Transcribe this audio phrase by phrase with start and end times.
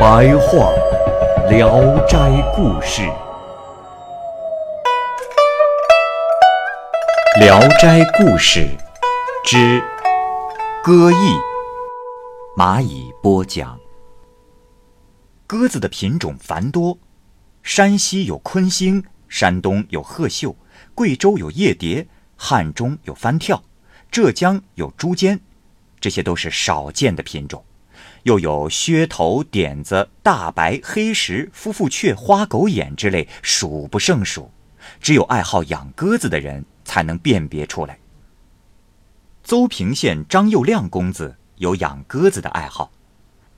[0.00, 0.72] 白话
[1.50, 2.16] 《聊斋
[2.56, 3.02] 故事》，
[7.38, 8.60] 《聊斋故事》
[9.44, 9.78] 之
[10.82, 11.36] 歌艺，
[12.56, 13.78] 蚂蚁播讲。
[15.46, 16.96] 鸽子的品种繁多，
[17.62, 20.56] 山西有昆星，山东有鹤秀，
[20.94, 23.62] 贵州有夜蝶，汉中有翻跳，
[24.10, 25.38] 浙江有朱尖，
[26.00, 27.62] 这些都是少见的品种。
[28.22, 34.50] 又有靴头、点子、大白、黑石、夫妇雀、花狗眼之类，数不胜数。
[35.00, 37.98] 只有爱好养鸽子的人才能辨别出来。
[39.42, 42.90] 邹平县张佑亮公子有养鸽子的爱好，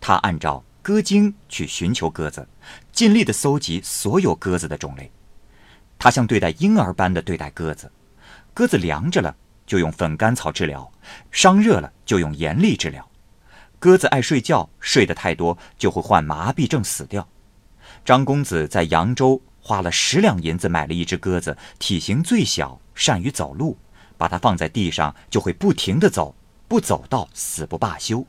[0.00, 0.62] 他按照。
[0.84, 2.44] 鸽经去寻求鸽子，
[2.90, 5.08] 尽力的搜集所有鸽子的种类。
[5.96, 7.88] 他像对待婴儿般的对待鸽子，
[8.52, 9.33] 鸽子凉着了
[9.64, 10.90] 就用粉甘草治疗，
[11.30, 13.08] 伤热了就用盐粒治疗。
[13.83, 17.27] 鸽子爱睡觉，睡得太多就会患麻痹症死掉。
[18.05, 23.77] 张公子在扬州花了十两银子买了一只鸽子，体型最小，善于走路，
[24.16, 26.33] 把它放在地上就会不停地走，
[26.69, 28.24] 不走到死不罢休，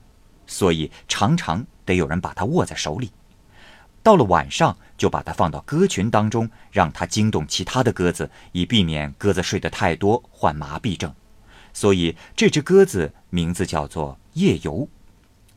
[0.47, 1.63] 所以常常。
[1.85, 3.11] 得有人把它握在手里，
[4.01, 11.13] 到了晚上就把它放到鸽群当中，让它惊动其他的鸽子，以避免鸽子睡得太多患麻痹症。
[11.73, 14.89] 所以这只鸽子名字叫做夜游。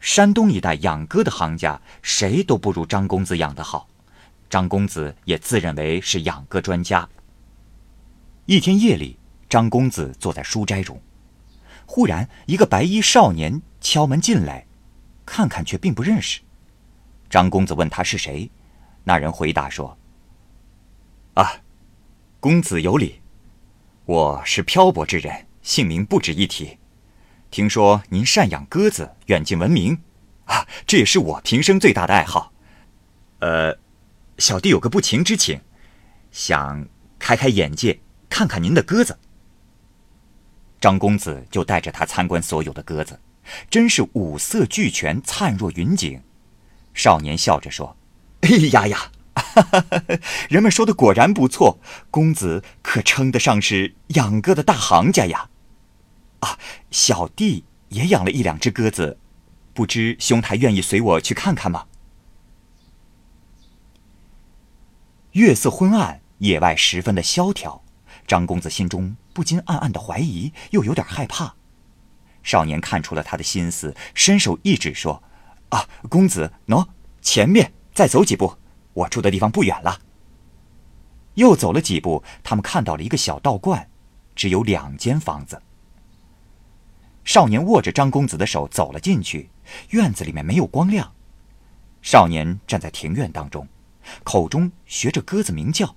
[0.01, 3.89] 山东一带养鸽的行家谁都不如张公子养得好，
[4.49, 7.09] 张公子也自认为是养鸽专家。
[8.45, 11.01] 一天夜里，张公子坐在书斋中，
[11.85, 14.65] 忽然一个白衣少年敲门进来。
[15.25, 16.41] 看看却并不认识，
[17.29, 18.49] 张公子问他是谁，
[19.03, 19.99] 那人回答说
[21.35, 21.51] ：“啊，
[22.39, 23.21] 公子有礼，
[24.05, 26.79] 我是漂泊之人，姓名不值一提。
[27.57, 29.99] 听说您善养鸽子，远近闻名，
[30.45, 32.53] 啊，这也是我平生最大的爱好。
[33.39, 33.79] 呃，
[34.37, 35.59] 小弟有个不情之请，
[36.31, 36.87] 想
[37.19, 39.19] 开开眼界，看看您的鸽子。”
[40.79, 43.19] 张公子就带着他参观所有的鸽子。
[43.71, 46.21] 真是五色俱全，灿若云锦。
[46.93, 47.97] 少年笑着说
[48.43, 49.11] ：“哎呀呀，
[50.51, 51.79] 人们说的果然不错，
[52.11, 55.49] 公子可称得上是养鸽的大行家呀！
[56.97, 59.19] 小弟也养了一两只鸽子，
[59.75, 61.89] 不知兄台愿意随我去看看吗？”
[65.33, 67.85] 月色昏暗，野外十分的萧条，
[68.27, 71.55] 张公子心中不禁暗暗的怀疑，又有点害怕。
[72.43, 75.23] 少年看出了他的心思，伸手一指说
[75.69, 76.89] ：“啊，公子，喏，
[77.21, 78.57] 前面再走几步，
[78.95, 80.01] 我住的地方不远了。”
[81.37, 83.91] 又走了几步，他们看到了一个小道观，
[84.35, 85.61] 只有两间房子。
[87.27, 89.51] 少年握着张公子的手走了进去，
[89.91, 91.13] 院子里面没有光亮。
[92.01, 93.67] 少年站在庭院当中，
[94.23, 95.97] 口中学着鸽子鸣叫。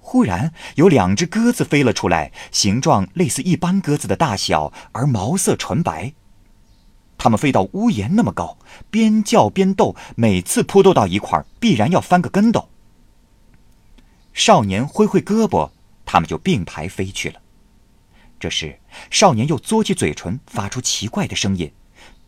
[0.00, 6.12] 忽然有两只鸽子飞了出来，形状类似一般鸽子的大小，而毛色纯白。
[7.16, 8.58] 它们飞到屋檐那么高，
[8.90, 12.68] 边叫边斗，每次扑斗到一块儿，必然要翻个跟斗。
[14.32, 15.70] 少年挥挥胳膊，
[16.04, 17.41] 它们就并排飞去了。
[18.42, 21.72] 这时，少年又嘬起嘴唇，发出奇怪的声音。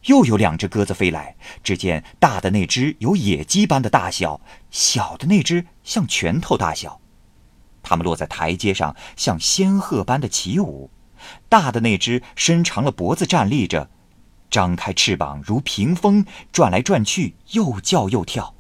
[0.05, 7.01] 又有两只鸽子飞来，只见大的那只有野鸡般的大小，小的那只像拳头大小。
[7.83, 10.89] 它们落在台阶上，像仙鹤般的起舞。
[11.49, 13.91] 大的那只伸长了脖子站立着，
[14.49, 18.55] 张开翅膀如屏风，转来转去，又叫又跳，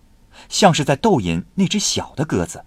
[0.48, 2.64] 像是在逗引那只小的鸽子。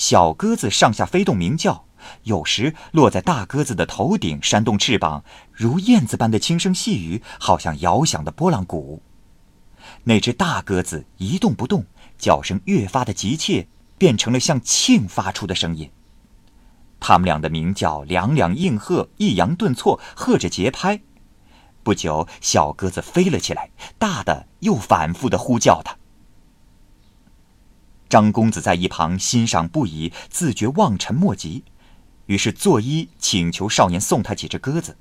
[0.00, 1.84] 小鸽子上下飞动鸣叫，
[2.22, 9.02] 有时落在大鸽子的头顶，扇动翅膀，如燕子般的轻声细语，好像摇响的拨浪鼓。
[10.04, 11.84] 那只大鸽子一动不动，
[12.16, 13.68] 叫声越发的急切。
[13.98, 15.90] 变成了像磬发出的声音。
[16.98, 21.02] 他们俩的鸣叫两两应和，抑扬顿挫，和着节拍。
[21.82, 23.68] 不久，小鸽子飞了起来，
[23.98, 25.99] 大的又反复的呼叫他。
[28.10, 31.64] 张公子在一旁欣赏不已，自觉望尘莫及，
[32.26, 34.98] 于是作揖请求少年送他几只鸽子。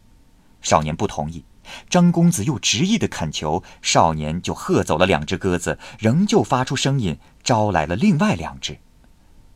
[0.61, 1.43] 少年不同意，
[1.89, 8.77] 张公子又执意的恳求，少年就喝走了两只鸽子，仍旧发出声音，招来了另外两只。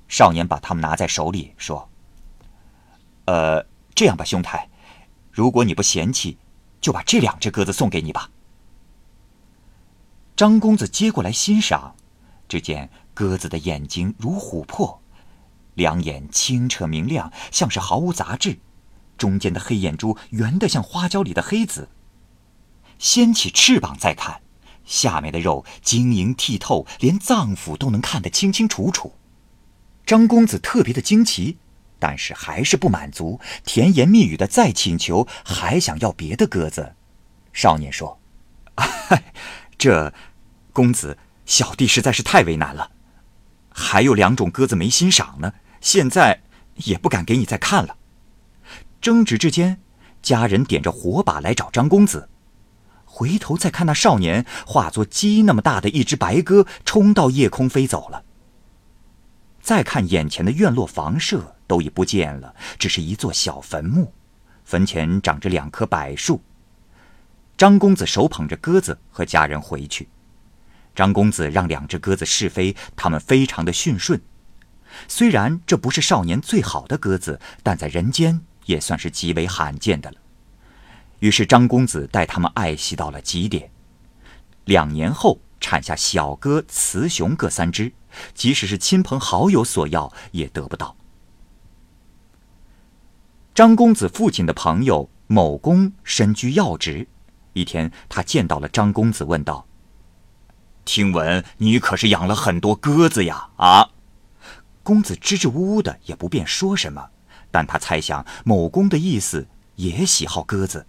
[0.07, 1.89] 少年把它们拿在手里，说
[3.25, 4.67] ：“呃，这样吧，兄台，
[5.31, 6.39] 如果你不嫌弃，
[6.81, 8.31] 就把这两只鸽子送给你吧。”
[10.35, 11.95] 张公子接过来欣赏，
[12.47, 15.01] 只见鸽子的眼睛如琥珀，
[15.75, 18.59] 两眼清澈明亮，像是毫无杂质。
[19.17, 21.89] 中间的黑眼珠圆得像花椒里的黑子。
[22.99, 24.41] 掀起翅膀再看，
[24.85, 29.13] 下面的肉晶莹剔透，连脏腑都能看得清清楚楚。
[30.05, 31.57] 张公子特别的惊奇，
[31.99, 36.95] 但是还是不满足，甜言蜜语的再请求，还想要别的鸽子。
[37.53, 38.19] 少年说
[39.77, 40.13] ：“这，
[40.73, 42.91] 公子，小弟实在是太为难了，
[43.73, 46.43] 还有两种鸽子没欣赏呢，现在
[46.75, 47.97] 也不敢给你再看了。”
[49.01, 49.81] 争执之间，
[50.21, 52.29] 家人点着火把来找张公子。
[53.05, 58.23] 回头再看那少年，化作鸡那么大的一只白鸽，冲到夜空飞走了。
[59.61, 64.13] 再看眼前的院落房舍，都已不见了，只是一座小坟墓，
[64.63, 66.41] 坟前长着两棵柏树。
[67.55, 70.07] 张公子手捧着鸽子和家人回去。
[70.95, 74.21] 张公子让两只鸽子试飞，它们非常的驯顺。
[75.07, 78.45] 虽然这不是少年最好的鸽子，但在人间。
[78.65, 80.17] 也算是极为罕见的了。
[81.19, 83.69] 于是张公子待他们爱惜到了极点。
[84.63, 87.91] 两年后产下小鸽、雌雄各三只，
[88.33, 90.95] 即使是亲朋好友索要也得不到。
[93.53, 97.05] 张公子父亲的朋友某公身居要职，
[97.51, 99.67] 一天他见到了张公子，问道
[100.85, 103.89] ：“听闻你可是养了很多鸽子呀？”啊，
[104.83, 107.09] 公子支支吾吾的，也不便说什么。
[107.51, 110.87] 但他猜想某公的意思也喜好鸽子，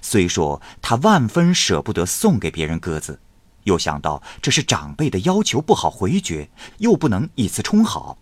[0.00, 3.20] 虽说他万分舍不得送给别人鸽子，
[3.64, 6.48] 又想到这是长辈的要求，不好回绝，
[6.78, 8.16] 又不能以次充好，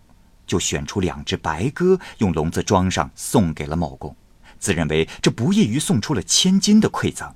[0.47, 4.15] 就选出两只白鸽，用笼子装上，送给了某公，
[4.57, 7.31] 自认为这不异于送出了千金的馈赠。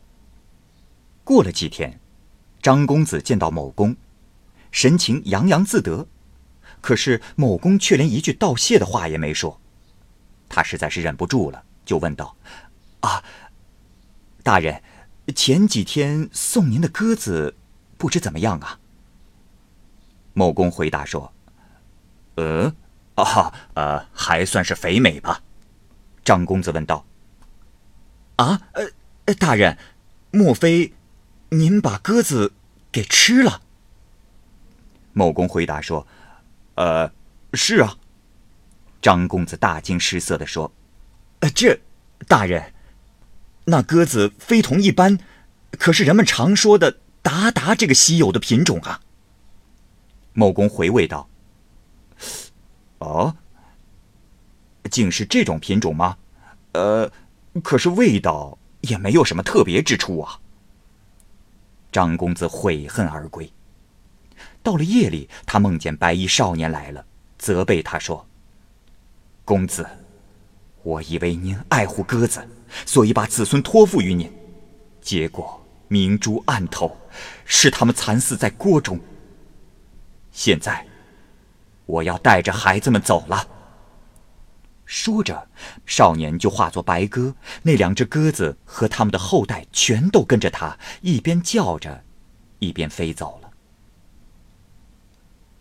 [1.23, 1.99] 过了几天，
[2.61, 3.95] 张公子见到某公，
[4.71, 6.07] 神情洋洋自得，
[6.81, 9.59] 可是某公却连一句道谢的话也没说。
[10.49, 12.35] 他实在是忍不住了，就问道
[13.01, 13.23] ：“啊，
[14.43, 14.81] 大人，
[15.35, 17.55] 前几天送您的鸽子，
[17.97, 18.79] 不知怎么样啊？”
[20.33, 21.31] 某公回答说
[22.35, 22.73] ：“呃，
[23.15, 25.43] 啊，呃，还算是肥美吧。”
[26.25, 27.05] 张公子问道
[28.37, 28.61] ：“啊，
[29.25, 29.77] 呃，大人，
[30.31, 30.93] 莫非
[31.49, 32.53] 您把鸽子
[32.91, 33.61] 给吃了？”
[35.13, 36.07] 某公回答说
[36.75, 37.11] ：“呃，
[37.53, 37.97] 是啊。”
[39.01, 40.71] 张公子大惊失色地说
[41.39, 41.79] ：“呃，这，
[42.27, 42.73] 大人，
[43.65, 45.17] 那鸽子非同一般，
[45.71, 49.01] 可是人们常说的达达这个稀有的品种啊。”
[50.33, 51.29] 某公回味道
[52.99, 53.35] ：“哦，
[54.91, 56.17] 竟是这种品种吗？
[56.73, 57.11] 呃，
[57.63, 60.39] 可是味道也没有什么特别之处啊。”
[61.91, 63.51] 张公子悔恨而归。
[64.61, 67.05] 到了夜里，他梦见白衣少年来了，
[67.37, 68.25] 责备他说。
[69.43, 69.85] 公子，
[70.83, 72.47] 我以为您爱护鸽子，
[72.85, 74.31] 所以把子孙托付于您，
[75.01, 76.95] 结果明珠暗投，
[77.45, 78.99] 使他们惨死在锅中。
[80.31, 80.85] 现在，
[81.85, 83.47] 我要带着孩子们走了。
[84.89, 85.47] 说着，
[85.85, 92.03] 少年就化作白鸽，那两只鸽子和他们的后代全都跟着他，一边叫着，
[92.57, 93.51] 一边飞走了。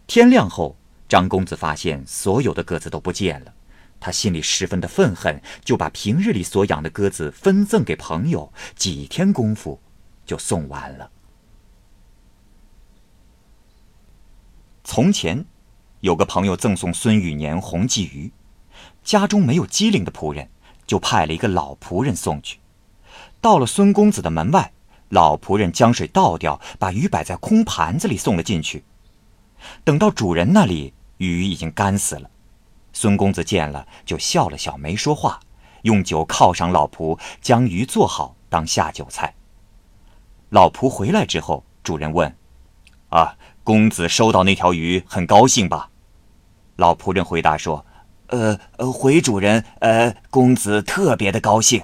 [0.06, 3.52] 天亮后，张公子发现所有的鸽子都不见了。
[4.00, 9.78] 他心里十分的愤恨，就把平日里所养的鸽子分赠给朋友，几天功夫
[10.24, 11.10] 就送完了。
[14.84, 15.44] 从前，
[16.00, 18.32] 有个朋友赠送孙雨年红鲫鱼，
[19.04, 20.48] 家中没有机灵的仆人，
[20.86, 22.58] 就派了一个老仆人送去。
[23.40, 24.72] 到了孙公子的门外，
[25.10, 28.84] 老仆人将水倒掉，把鱼摆在空盘子里送了进去。
[29.84, 32.30] 等到主人那里，鱼已经干死了。
[32.92, 35.40] 孙公子见了，就笑了笑，没说话，
[35.82, 39.34] 用酒犒赏老仆，将鱼做好当下酒菜。
[40.50, 42.34] 老仆回来之后，主人问
[43.10, 45.90] ：“啊，公子收到那条鱼，很高兴吧？”
[46.76, 47.84] 老仆人回答说
[48.28, 51.82] ：“呃呃，回主人，呃，公子特别的高兴。”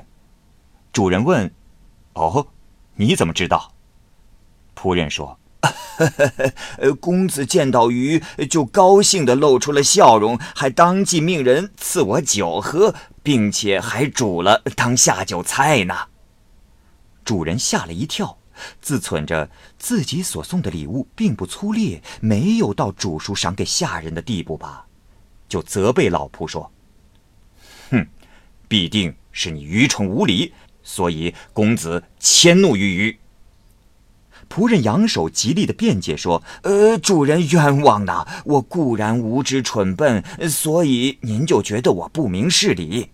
[0.92, 1.52] 主人问
[2.14, 2.46] ：“哦，
[2.96, 3.72] 你怎么知道？”
[4.74, 5.38] 仆人说。
[7.00, 15.94] 公子见到鱼就高兴的露出了笑容，还当即命人赐我酒喝，并且还煮了当下酒菜呢。
[17.24, 18.36] 主人吓了一跳，
[18.82, 19.48] 自忖着
[19.78, 24.83] 自己所送的礼物并不粗劣，没有到主书赏给下人的地步吧，
[25.54, 26.68] 就责备老仆说
[27.88, 28.04] ：“哼，
[28.66, 33.16] 必定是你愚蠢无礼，所以公子迁怒于鱼。”
[34.50, 38.26] 仆人扬手极力的辩解说：“呃，主人冤枉呐！
[38.44, 43.10] 我固然无知蠢笨，所以您就觉得我不明事理。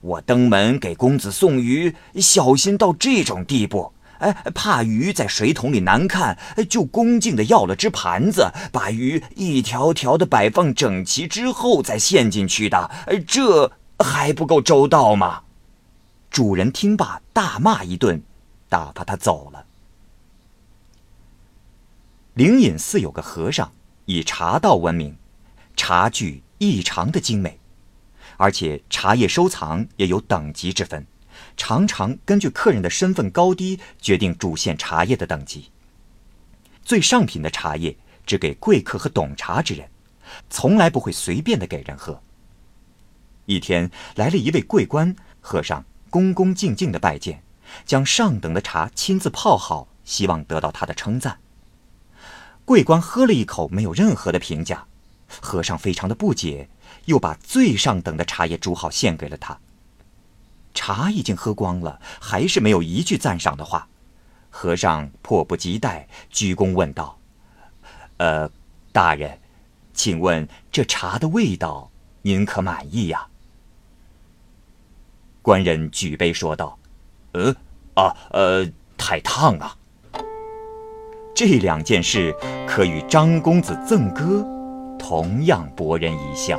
[0.00, 12.90] 我登门给公子送鱼，小心到这种地步，哎，怕鱼在水桶里难看，就恭敬的要了只盘子，把鱼一条条的摆放整齐之后再陷进去的，
[13.26, 15.42] 这还不够周到吗？”
[16.30, 18.22] 主人听罢大骂一顿，
[18.68, 19.64] 打发他走了。
[22.34, 23.72] 灵隐寺有个和尚，
[24.04, 25.16] 以茶道闻名，
[25.76, 27.58] 茶具异常的精美，
[28.36, 31.04] 而且茶叶收藏也有等级之分，
[31.60, 35.70] 常常根据客人的身份高低决定主线茶叶的等级。
[36.82, 39.86] 最上品的茶叶只给贵客和懂茶之人，
[40.48, 42.22] 从来不会随便的给人喝。
[43.44, 47.42] 一天来了一位贵官，和尚恭恭敬敬的拜见，
[47.84, 51.40] 将上等的茶亲自泡好，希望得到他的称赞。
[52.64, 54.86] 贵官喝了一口，没有任何的评价。
[55.42, 56.70] 和尚非常的不解，
[57.04, 59.60] 又把最上等的茶叶煮好献给了他。
[60.82, 63.86] 茶已经喝光了，还是没有一句赞赏的话。
[64.48, 67.18] 和尚迫不及待，鞠躬问道
[68.16, 68.50] ：“呃，
[68.90, 69.38] 大人，
[69.92, 71.90] 请问这茶的味道，
[72.22, 73.26] 您可满意呀？”
[75.42, 76.78] 官人举杯说道
[77.32, 77.54] ：“呃，
[77.94, 79.76] 啊，呃，太烫啊。”
[81.36, 82.34] 这两件事，
[82.66, 84.42] 可与张公子赠歌，
[84.98, 86.58] 同样博人一笑。